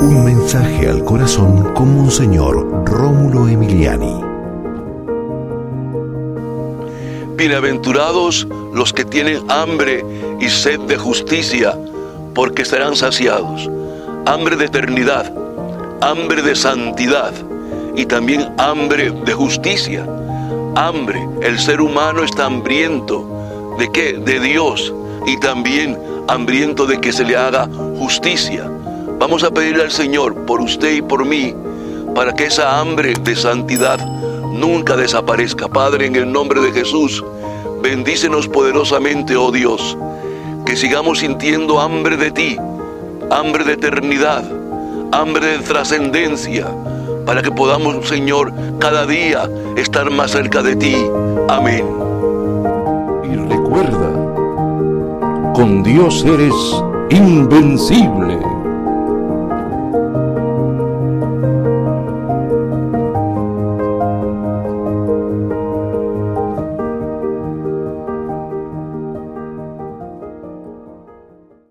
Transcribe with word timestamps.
Un 0.00 0.24
mensaje 0.24 0.88
al 0.88 1.04
corazón 1.04 1.74
con 1.74 1.94
Monseñor 1.94 2.86
Rómulo 2.86 3.46
Emiliani. 3.48 4.18
Bienaventurados 7.36 8.48
los 8.72 8.94
que 8.94 9.04
tienen 9.04 9.44
hambre 9.50 10.02
y 10.40 10.48
sed 10.48 10.80
de 10.80 10.96
justicia, 10.96 11.76
porque 12.34 12.64
serán 12.64 12.96
saciados. 12.96 13.68
Hambre 14.24 14.56
de 14.56 14.64
eternidad, 14.64 15.34
hambre 16.00 16.40
de 16.40 16.56
santidad 16.56 17.34
y 17.94 18.06
también 18.06 18.54
hambre 18.56 19.10
de 19.10 19.34
justicia. 19.34 20.06
Hambre, 20.76 21.28
el 21.42 21.58
ser 21.58 21.82
humano 21.82 22.24
está 22.24 22.46
hambriento 22.46 23.76
de 23.78 23.92
qué? 23.92 24.14
De 24.14 24.40
Dios 24.40 24.94
y 25.26 25.38
también 25.40 25.98
hambriento 26.26 26.86
de 26.86 27.02
que 27.02 27.12
se 27.12 27.24
le 27.24 27.36
haga 27.36 27.68
justicia. 27.98 28.70
Vamos 29.20 29.44
a 29.44 29.50
pedirle 29.50 29.82
al 29.82 29.90
Señor 29.90 30.46
por 30.46 30.62
usted 30.62 30.94
y 30.94 31.02
por 31.02 31.26
mí 31.26 31.54
para 32.14 32.32
que 32.32 32.46
esa 32.46 32.80
hambre 32.80 33.12
de 33.22 33.36
santidad 33.36 33.98
nunca 34.50 34.96
desaparezca. 34.96 35.68
Padre, 35.68 36.06
en 36.06 36.16
el 36.16 36.32
nombre 36.32 36.62
de 36.62 36.72
Jesús, 36.72 37.22
bendícenos 37.82 38.48
poderosamente, 38.48 39.36
oh 39.36 39.52
Dios, 39.52 39.98
que 40.64 40.74
sigamos 40.74 41.18
sintiendo 41.18 41.80
hambre 41.80 42.16
de 42.16 42.30
ti, 42.30 42.56
hambre 43.30 43.64
de 43.64 43.74
eternidad, 43.74 44.42
hambre 45.12 45.48
de 45.48 45.58
trascendencia, 45.58 46.68
para 47.26 47.42
que 47.42 47.52
podamos, 47.52 48.08
Señor, 48.08 48.54
cada 48.78 49.04
día 49.04 49.50
estar 49.76 50.10
más 50.10 50.30
cerca 50.30 50.62
de 50.62 50.76
ti. 50.76 50.96
Amén. 51.46 51.86
Y 53.30 53.36
recuerda, 53.36 54.12
con 55.52 55.82
Dios 55.82 56.24
eres 56.24 56.54
invencible. 57.10 58.59